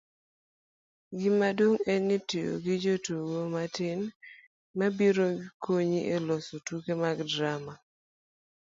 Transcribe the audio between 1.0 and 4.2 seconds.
gimaduong' en tiyo gi jotugo matin